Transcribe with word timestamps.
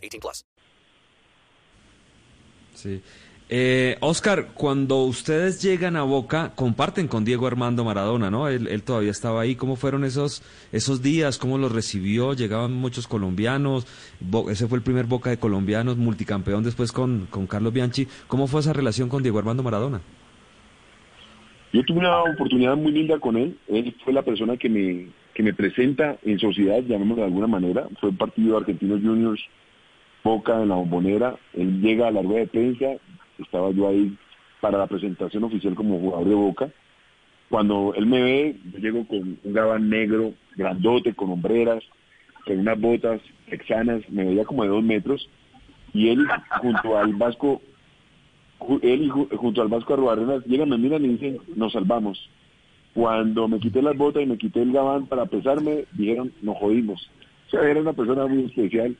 18 0.00 0.20
plus. 0.20 0.44
Sí. 2.74 3.02
Eh, 3.52 3.96
Oscar, 3.98 4.50
cuando 4.54 5.02
ustedes 5.02 5.60
llegan 5.60 5.96
a 5.96 6.04
Boca, 6.04 6.52
comparten 6.54 7.08
con 7.08 7.24
Diego 7.24 7.48
Armando 7.48 7.84
Maradona, 7.84 8.30
¿no? 8.30 8.46
Él, 8.46 8.68
él, 8.68 8.84
todavía 8.84 9.10
estaba 9.10 9.40
ahí. 9.40 9.56
¿Cómo 9.56 9.74
fueron 9.74 10.04
esos, 10.04 10.44
esos 10.70 11.02
días? 11.02 11.36
¿Cómo 11.36 11.58
los 11.58 11.72
recibió? 11.72 12.32
Llegaban 12.34 12.72
muchos 12.72 13.08
colombianos. 13.08 13.88
Bo 14.20 14.50
ese 14.50 14.68
fue 14.68 14.78
el 14.78 14.84
primer 14.84 15.06
Boca 15.06 15.30
de 15.30 15.38
colombianos, 15.38 15.96
multicampeón 15.96 16.62
después 16.62 16.92
con, 16.92 17.26
con 17.28 17.48
Carlos 17.48 17.72
Bianchi. 17.72 18.06
¿Cómo 18.28 18.46
fue 18.46 18.60
esa 18.60 18.72
relación 18.72 19.08
con 19.08 19.24
Diego 19.24 19.40
Armando 19.40 19.64
Maradona? 19.64 20.00
Yo 21.72 21.82
tuve 21.84 21.98
una 21.98 22.22
oportunidad 22.22 22.76
muy 22.76 22.92
linda 22.92 23.18
con 23.18 23.36
él. 23.36 23.58
Él 23.66 23.96
fue 24.04 24.12
la 24.12 24.22
persona 24.22 24.56
que 24.56 24.68
me, 24.68 25.08
que 25.34 25.42
me 25.42 25.54
presenta 25.54 26.18
en 26.24 26.38
sociedad, 26.38 26.82
llamémoslo 26.82 27.22
de 27.22 27.28
alguna 27.28 27.48
manera. 27.48 27.88
Fue 28.00 28.10
un 28.10 28.16
partido 28.16 28.52
de 28.52 28.58
Argentinos 28.58 29.00
Juniors, 29.02 29.42
Boca 30.22 30.62
en 30.62 30.68
la 30.68 30.76
bombonera. 30.76 31.36
Él 31.54 31.80
llega 31.80 32.08
a 32.08 32.10
la 32.10 32.22
rueda 32.22 32.40
de 32.40 32.46
prensa, 32.46 32.86
estaba 33.38 33.70
yo 33.70 33.88
ahí 33.88 34.16
para 34.60 34.78
la 34.78 34.86
presentación 34.86 35.44
oficial 35.44 35.74
como 35.74 35.98
jugador 35.98 36.28
de 36.28 36.34
Boca. 36.34 36.70
Cuando 37.48 37.94
él 37.96 38.06
me 38.06 38.22
ve, 38.22 38.56
yo 38.72 38.78
llego 38.78 39.06
con 39.06 39.38
un 39.42 39.52
gabán 39.52 39.88
negro, 39.90 40.34
grandote, 40.56 41.14
con 41.14 41.32
hombreras, 41.32 41.82
con 42.46 42.60
unas 42.60 42.80
botas 42.80 43.20
texanas, 43.48 44.08
me 44.08 44.24
veía 44.24 44.44
como 44.44 44.62
de 44.62 44.68
dos 44.68 44.84
metros, 44.84 45.28
y 45.92 46.08
él 46.10 46.28
junto 46.60 46.96
al 46.96 47.14
Vasco, 47.14 47.60
él 48.82 49.10
junto 49.10 49.62
al 49.62 49.68
Vasco 49.68 49.94
Arruarenas 49.94 50.46
llegan, 50.46 50.68
me 50.68 50.78
miran 50.78 51.04
y 51.04 51.08
dicen, 51.08 51.38
nos 51.56 51.72
salvamos. 51.72 52.30
Cuando 52.94 53.48
me 53.48 53.58
quité 53.58 53.82
las 53.82 53.96
botas 53.96 54.22
y 54.22 54.26
me 54.26 54.38
quité 54.38 54.62
el 54.62 54.72
gabán 54.72 55.06
para 55.06 55.26
pesarme, 55.26 55.86
dijeron, 55.92 56.32
nos 56.42 56.56
jodimos. 56.58 57.10
O 57.48 57.50
sea, 57.50 57.68
era 57.68 57.80
una 57.80 57.92
persona 57.92 58.26
muy 58.26 58.44
especial 58.44 58.96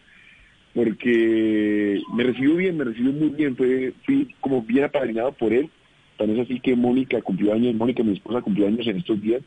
porque 0.75 2.01
me 2.15 2.25
recibió 2.25 2.57
bien, 2.57 2.77
me 2.77 2.85
recibió 2.85 3.13
muy 3.13 3.31
bien, 3.31 3.57
fue, 3.57 3.93
fui 4.05 4.35
como 4.41 4.63
bien 4.63 4.85
apadrinado 4.85 5.33
por 5.33 5.53
él, 5.53 5.69
tan 6.17 6.31
es 6.31 6.41
así 6.41 6.61
que 6.61 6.77
Mónica 6.77 7.21
cumplió 7.23 7.53
años, 7.53 7.75
Mónica 7.75 8.03
mi 8.03 8.13
esposa 8.13 8.41
cumplió 8.41 8.67
años 8.67 8.87
en 8.87 8.99
estos 8.99 9.21
días, 9.21 9.43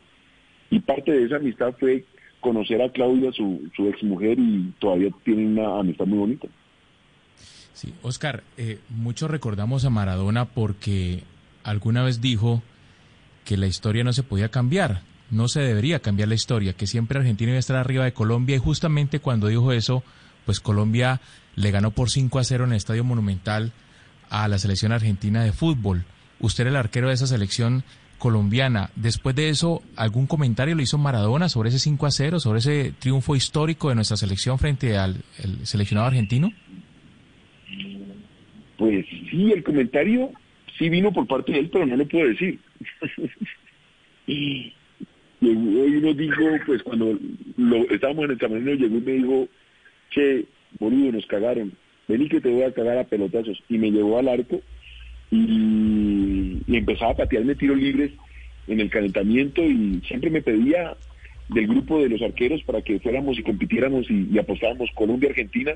y 0.69 0.79
parte 0.79 1.11
de 1.11 1.23
esa 1.25 1.37
amistad 1.37 1.73
fue 1.79 2.03
conocer 2.41 2.81
a 2.81 2.91
Claudia, 2.91 3.31
su, 3.31 3.69
su 3.75 3.87
ex 3.87 4.03
mujer, 4.03 4.37
y 4.37 4.73
todavía 4.79 5.09
tienen 5.23 5.57
una 5.57 5.79
amistad 5.79 6.05
muy 6.05 6.19
bonita. 6.19 6.47
Sí, 7.73 7.93
Oscar, 8.01 8.43
eh, 8.57 8.79
muchos 8.89 9.31
recordamos 9.31 9.85
a 9.85 9.89
Maradona 9.89 10.45
porque 10.45 11.23
alguna 11.63 12.03
vez 12.03 12.21
dijo 12.21 12.61
que 13.45 13.57
la 13.57 13.67
historia 13.67 14.03
no 14.03 14.13
se 14.13 14.23
podía 14.23 14.49
cambiar, 14.49 15.01
no 15.31 15.47
se 15.47 15.61
debería 15.61 15.99
cambiar 15.99 16.27
la 16.29 16.35
historia, 16.35 16.73
que 16.73 16.85
siempre 16.85 17.17
Argentina 17.17 17.51
iba 17.51 17.57
a 17.57 17.59
estar 17.59 17.77
arriba 17.77 18.03
de 18.03 18.13
Colombia, 18.13 18.55
y 18.57 18.59
justamente 18.59 19.19
cuando 19.19 19.47
dijo 19.47 19.71
eso, 19.71 20.03
pues 20.45 20.59
Colombia 20.59 21.21
le 21.55 21.71
ganó 21.71 21.91
por 21.91 22.09
5 22.09 22.39
a 22.39 22.43
0 22.43 22.65
en 22.65 22.71
el 22.71 22.77
Estadio 22.77 23.03
Monumental 23.03 23.71
a 24.29 24.47
la 24.47 24.57
selección 24.57 24.91
argentina 24.91 25.43
de 25.43 25.51
fútbol. 25.51 26.05
Usted 26.39 26.63
era 26.63 26.71
el 26.71 26.75
arquero 26.75 27.07
de 27.07 27.13
esa 27.13 27.27
selección 27.27 27.83
colombiana. 28.17 28.89
Después 28.95 29.35
de 29.35 29.49
eso, 29.49 29.81
¿algún 29.95 30.27
comentario 30.27 30.75
le 30.75 30.83
hizo 30.83 30.97
Maradona 30.97 31.49
sobre 31.49 31.69
ese 31.69 31.79
5 31.79 32.05
a 32.05 32.11
0, 32.11 32.39
sobre 32.39 32.59
ese 32.59 32.93
triunfo 32.97 33.35
histórico 33.35 33.89
de 33.89 33.95
nuestra 33.95 34.17
selección 34.17 34.57
frente 34.57 34.97
al 34.97 35.17
seleccionado 35.63 36.07
argentino? 36.07 36.51
Pues 38.77 39.05
sí, 39.29 39.51
el 39.51 39.63
comentario 39.63 40.31
sí 40.77 40.89
vino 40.89 41.11
por 41.11 41.27
parte 41.27 41.51
de 41.51 41.59
él, 41.59 41.69
pero 41.71 41.85
no 41.85 41.95
lo 41.95 42.07
puedo 42.07 42.27
decir. 42.27 42.59
y 44.27 44.73
hoy 45.41 45.97
uno 45.97 46.13
dijo, 46.13 46.43
pues 46.65 46.81
cuando 46.83 47.17
lo, 47.57 47.75
estábamos 47.89 48.25
en 48.25 48.31
el 48.31 48.37
camerino, 48.37 48.73
llegó 48.73 48.97
y 48.97 49.01
me 49.01 49.11
dijo, 49.11 49.47
che, 50.11 50.45
boludo, 50.79 51.11
nos 51.11 51.25
cagaron, 51.25 51.73
vení 52.07 52.29
que 52.29 52.41
te 52.41 52.49
voy 52.49 52.63
a 52.63 52.73
cagar 52.73 52.97
a 52.97 53.03
pelotazos. 53.03 53.61
Y 53.69 53.77
me 53.77 53.91
llevó 53.91 54.19
al 54.19 54.27
arco 54.27 54.61
y, 55.31 56.61
empezaba 56.67 57.11
a 57.11 57.17
patearme 57.17 57.55
tiros 57.55 57.77
libres 57.77 58.11
en 58.67 58.79
el 58.79 58.89
calentamiento 58.89 59.63
y 59.63 60.01
siempre 60.07 60.29
me 60.29 60.41
pedía 60.41 60.95
del 61.49 61.67
grupo 61.67 62.01
de 62.01 62.09
los 62.09 62.21
arqueros 62.21 62.63
para 62.63 62.81
que 62.81 62.99
fuéramos 62.99 63.37
y 63.37 63.43
compitiéramos 63.43 64.09
y, 64.09 64.27
y 64.31 64.39
apostáramos 64.39 64.89
Colombia-Argentina, 64.95 65.73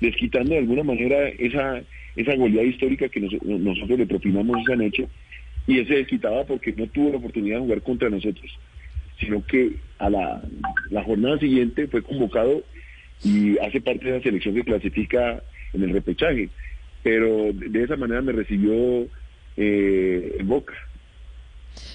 desquitando 0.00 0.50
de 0.50 0.58
alguna 0.58 0.82
manera 0.82 1.28
esa, 1.28 1.82
esa 2.16 2.34
goleada 2.34 2.66
histórica 2.66 3.08
que 3.08 3.20
nos, 3.20 3.42
nosotros 3.42 3.98
le 3.98 4.06
propinamos 4.06 4.60
esa 4.60 4.76
noche. 4.76 5.08
Y 5.66 5.78
ese 5.78 5.94
desquitaba 5.94 6.44
porque 6.44 6.72
no 6.72 6.86
tuvo 6.88 7.10
la 7.10 7.16
oportunidad 7.16 7.56
de 7.56 7.62
jugar 7.62 7.82
contra 7.82 8.10
nosotros, 8.10 8.50
sino 9.18 9.44
que 9.46 9.76
a 9.98 10.10
la, 10.10 10.42
la 10.90 11.02
jornada 11.02 11.38
siguiente 11.38 11.86
fue 11.86 12.02
convocado 12.02 12.62
y 13.24 13.58
hace 13.58 13.80
parte 13.80 14.04
de 14.04 14.18
la 14.18 14.22
selección 14.22 14.54
que 14.54 14.62
clasifica 14.62 15.42
en 15.72 15.82
el 15.82 15.90
repechaje. 15.90 16.50
Pero 17.02 17.52
de 17.52 17.82
esa 17.82 17.96
manera 17.96 18.22
me 18.22 18.32
recibió 18.32 19.06
eh, 19.56 20.36
en 20.38 20.48
Boca. 20.48 20.74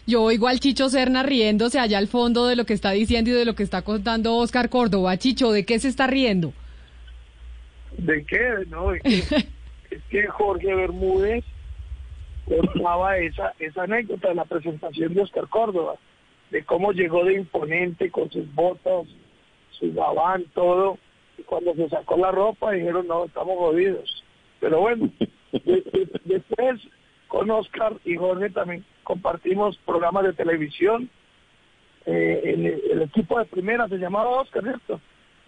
Yo 0.06 0.24
oigo 0.24 0.48
al 0.48 0.60
Chicho 0.60 0.90
Serna 0.90 1.24
riéndose 1.24 1.80
allá 1.80 1.98
al 2.00 2.08
fondo 2.08 2.48
de 2.48 2.56
lo 2.56 2.66
que 2.66 2.74
está 2.74 2.92
diciendo 2.92 3.30
y 3.30 3.34
de 3.34 3.46
lo 3.46 3.56
que 3.56 3.64
está 3.64 3.84
contando 3.84 4.36
Oscar 4.38 4.70
Córdoba. 4.70 5.18
Chicho, 5.18 5.52
¿de 5.52 5.66
qué 5.66 5.80
se 5.80 5.88
está 5.88 6.08
riendo? 6.08 6.54
¿De 7.98 8.26
qué? 8.26 8.66
No, 8.70 8.94
es 8.94 9.02
que, 9.04 9.36
es 9.96 10.04
que 10.10 10.28
Jorge 10.28 10.74
Bermúdez 10.74 11.46
contaba 12.46 13.18
esa, 13.18 13.54
esa 13.60 13.84
anécdota 13.84 14.30
de 14.30 14.36
la 14.36 14.46
presentación 14.46 15.14
de 15.14 15.22
Oscar 15.22 15.48
Córdoba, 15.48 15.96
de 16.50 16.64
cómo 16.64 16.92
llegó 16.92 17.24
de 17.24 17.36
imponente 17.36 18.10
con 18.10 18.30
sus 18.32 18.52
botas, 18.56 19.08
su 19.72 19.94
gabán, 19.94 20.46
todo, 20.54 20.98
y 21.40 21.44
cuando 21.44 21.74
se 21.76 21.90
sacó 21.90 22.18
la 22.18 22.32
ropa 22.32 22.72
dijeron, 22.72 23.08
no, 23.08 23.26
estamos 23.26 23.58
jodidos. 23.58 24.24
Pero 24.60 24.82
bueno, 24.82 25.10
después 26.26 26.82
con 27.28 27.50
Oscar 27.50 27.94
y 28.06 28.16
Jorge 28.16 28.50
también 28.50 28.84
compartimos 29.04 29.78
programas 29.86 30.26
de 30.26 30.34
televisión. 30.34 31.10
Eh, 32.06 32.42
el, 32.44 32.66
el, 32.92 33.02
equipo 33.04 33.38
de 33.38 33.46
primera 33.46 33.88
se 33.88 33.98
llamaba 33.98 34.30
Oscar, 34.30 34.64
¿cierto? 34.64 35.00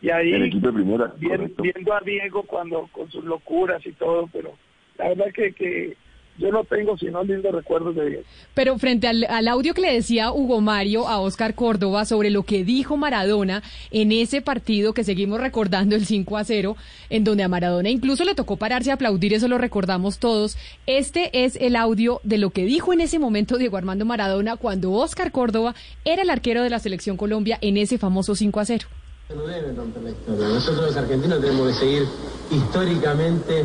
Y 0.01 0.09
ahí 0.09 0.33
el 0.33 0.45
equipo 0.45 0.67
de 0.67 0.73
primera, 0.73 1.13
viendo, 1.17 1.61
viendo 1.61 1.93
a 1.93 2.01
Diego 2.01 2.43
cuando 2.43 2.87
con 2.91 3.09
sus 3.11 3.23
locuras 3.23 3.85
y 3.85 3.91
todo, 3.93 4.27
pero 4.31 4.53
la 4.97 5.09
verdad 5.09 5.31
que, 5.33 5.53
que 5.53 5.95
yo 6.37 6.51
no 6.51 6.63
tengo 6.63 6.97
sino 6.97 7.23
lindos 7.23 7.53
recuerdos 7.53 7.95
de 7.95 8.05
Diego. 8.07 8.23
Pero 8.53 8.77
frente 8.77 9.07
al, 9.07 9.23
al, 9.25 9.47
audio 9.47 9.73
que 9.73 9.81
le 9.81 9.93
decía 9.93 10.31
Hugo 10.31 10.61
Mario 10.61 11.07
a 11.07 11.19
Oscar 11.19 11.55
Córdoba 11.55 12.05
sobre 12.05 12.29
lo 12.29 12.43
que 12.43 12.63
dijo 12.63 12.97
Maradona 12.97 13.63
en 13.91 14.11
ese 14.11 14.41
partido 14.41 14.93
que 14.93 15.03
seguimos 15.03 15.39
recordando 15.39 15.95
el 15.95 16.05
5 16.05 16.37
a 16.37 16.43
0, 16.43 16.75
en 17.09 17.23
donde 17.23 17.43
a 17.43 17.47
Maradona 17.47 17.89
incluso 17.89 18.23
le 18.23 18.35
tocó 18.35 18.57
pararse 18.57 18.91
a 18.91 18.95
aplaudir, 18.95 19.33
eso 19.33 19.47
lo 19.47 19.57
recordamos 19.57 20.19
todos. 20.19 20.57
Este 20.87 21.43
es 21.45 21.55
el 21.55 21.75
audio 21.75 22.21
de 22.23 22.37
lo 22.37 22.49
que 22.49 22.65
dijo 22.65 22.93
en 22.93 23.01
ese 23.01 23.19
momento 23.19 23.57
Diego 23.57 23.77
Armando 23.77 24.05
Maradona 24.05 24.57
cuando 24.57 24.91
Oscar 24.91 25.31
Córdoba 25.31 25.75
era 26.05 26.23
el 26.23 26.29
arquero 26.29 26.63
de 26.63 26.69
la 26.69 26.79
selección 26.79 27.17
Colombia 27.17 27.57
en 27.61 27.77
ese 27.77 27.97
famoso 27.97 28.35
5 28.35 28.59
a 28.59 28.65
0. 28.65 28.87
No 29.35 29.43
deben 29.47 29.75
romper 29.75 30.03
la 30.03 30.09
historia. 30.09 30.47
Nosotros 30.49 30.85
los 30.87 30.97
argentinos 30.97 31.41
tenemos 31.41 31.67
que 31.67 31.73
seguir 31.73 32.03
históricamente 32.51 33.63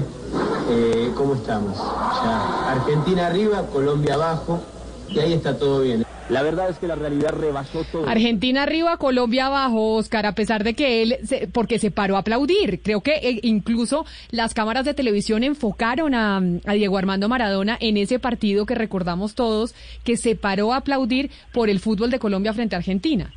eh, 0.70 1.10
cómo 1.14 1.34
estamos. 1.34 1.76
Ya, 1.76 2.72
Argentina 2.72 3.26
arriba, 3.26 3.66
Colombia 3.72 4.14
abajo, 4.14 4.60
y 5.08 5.18
ahí 5.18 5.32
está 5.32 5.58
todo 5.58 5.80
bien. 5.80 6.04
La 6.28 6.42
verdad 6.42 6.68
es 6.70 6.78
que 6.78 6.88
la 6.88 6.96
realidad 6.96 7.30
rebasó 7.30 7.84
todo. 7.84 8.08
Argentina 8.08 8.64
arriba, 8.64 8.96
Colombia 8.96 9.46
abajo, 9.46 9.94
Oscar, 9.94 10.26
a 10.26 10.34
pesar 10.34 10.64
de 10.64 10.74
que 10.74 11.02
él, 11.02 11.18
se, 11.22 11.46
porque 11.46 11.78
se 11.78 11.92
paró 11.92 12.16
a 12.16 12.20
aplaudir. 12.20 12.80
Creo 12.82 13.00
que 13.00 13.12
eh, 13.14 13.40
incluso 13.42 14.04
las 14.32 14.52
cámaras 14.52 14.84
de 14.84 14.94
televisión 14.94 15.44
enfocaron 15.44 16.14
a, 16.14 16.38
a, 16.38 16.72
Diego 16.72 16.98
Armando 16.98 17.28
Maradona 17.28 17.78
en 17.80 17.96
ese 17.96 18.18
partido 18.18 18.66
que 18.66 18.74
recordamos 18.74 19.36
todos, 19.36 19.74
que 20.02 20.16
se 20.16 20.34
paró 20.34 20.72
a 20.72 20.78
aplaudir 20.78 21.30
por 21.52 21.70
el 21.70 21.78
fútbol 21.78 22.10
de 22.10 22.18
Colombia 22.18 22.52
frente 22.52 22.74
a 22.74 22.78
Argentina. 22.78 23.32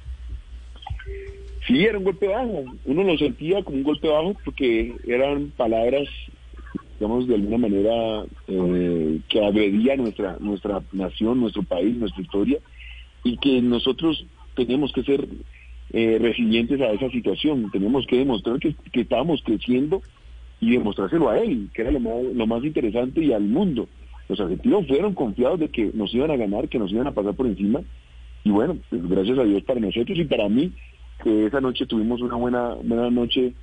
Sí, 1.69 1.85
era 1.85 1.99
un 1.99 2.03
golpe 2.03 2.27
bajo. 2.27 2.63
Uno 2.85 3.03
lo 3.03 3.15
sentía 3.19 3.63
como 3.63 3.77
un 3.77 3.83
golpe 3.83 4.07
bajo 4.07 4.35
porque 4.43 4.95
eran 5.07 5.51
palabras, 5.55 6.07
digamos, 6.99 7.27
de 7.27 7.35
alguna 7.35 7.57
manera 7.57 8.25
eh, 8.47 9.19
que 9.29 9.45
agredía 9.45 9.95
nuestra, 9.95 10.37
nuestra 10.39 10.81
nación, 10.91 11.39
nuestro 11.39 11.63
país, 11.63 11.95
nuestra 11.95 12.21
historia, 12.21 12.59
y 13.23 13.37
que 13.37 13.61
nosotros 13.61 14.25
teníamos 14.55 14.91
que 14.91 15.03
ser 15.03 15.25
eh, 15.91 16.17
resilientes 16.19 16.81
a 16.81 16.91
esa 16.91 17.09
situación. 17.09 17.71
Tenemos 17.71 18.05
que 18.05 18.17
demostrar 18.17 18.59
que, 18.59 18.75
que 18.91 19.01
estábamos 19.01 19.41
creciendo 19.43 20.01
y 20.59 20.71
demostrárselo 20.71 21.29
a 21.29 21.39
él, 21.39 21.69
que 21.73 21.83
era 21.83 21.91
lo 21.91 22.01
más, 22.01 22.21
lo 22.35 22.47
más 22.47 22.63
interesante, 22.65 23.23
y 23.23 23.31
al 23.31 23.43
mundo. 23.43 23.87
Los 24.27 24.39
argentinos 24.41 24.85
fueron 24.85 25.13
confiados 25.13 25.59
de 25.61 25.69
que 25.69 25.91
nos 25.93 26.13
iban 26.13 26.31
a 26.31 26.35
ganar, 26.35 26.67
que 26.67 26.79
nos 26.79 26.91
iban 26.91 27.07
a 27.07 27.13
pasar 27.13 27.33
por 27.33 27.47
encima, 27.47 27.79
y 28.43 28.51
bueno, 28.51 28.77
pues 28.89 29.07
gracias 29.07 29.39
a 29.39 29.43
Dios 29.43 29.63
para 29.63 29.79
nosotros 29.79 30.17
y 30.17 30.25
para 30.25 30.49
mí, 30.49 30.73
que 31.23 31.45
esa 31.45 31.61
noche 31.61 31.85
tuvimos 31.85 32.21
una 32.21 32.35
buena, 32.35 32.73
buena 32.83 33.09
noche 33.09 33.53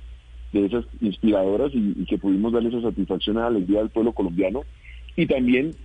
de 0.53 0.65
esas 0.65 0.85
inspiradoras 1.01 1.71
y, 1.73 1.93
y 1.97 2.05
que 2.05 2.17
pudimos 2.17 2.53
darle 2.53 2.69
esa 2.69 2.81
satisfacción 2.81 3.37
a 3.37 3.41
la 3.41 3.47
alegría 3.47 3.79
del 3.79 3.89
pueblo 3.89 4.13
colombiano. 4.13 4.63
Y 5.15 5.25
también 5.25 5.75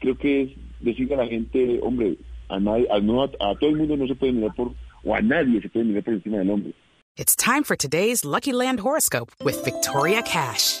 creo 0.00 0.16
que 0.16 0.42
es 0.42 0.50
decirle 0.80 1.14
a 1.14 1.18
la 1.18 1.26
gente, 1.26 1.80
hombre, 1.82 2.18
a, 2.48 2.58
nadie, 2.58 2.86
a, 2.90 3.00
no, 3.00 3.22
a, 3.22 3.28
todo 3.58 3.70
el 3.70 3.76
mundo 3.76 3.96
no 3.96 4.06
se 4.06 4.14
puede 4.14 4.32
mirar 4.32 4.54
por, 4.54 4.72
o 5.04 5.14
a 5.14 5.20
nadie 5.20 5.60
se 5.62 5.68
puede 5.68 5.86
mirar 5.86 6.02
por 6.02 6.14
encima 6.14 6.38
del 6.38 6.50
hombre. 6.50 6.74
It's 7.16 7.36
time 7.36 7.62
for 7.62 7.76
today's 7.76 8.24
Lucky 8.24 8.52
Land 8.52 8.80
horoscope 8.80 9.32
with 9.44 9.62
Victoria 9.64 10.22
Cash. 10.22 10.80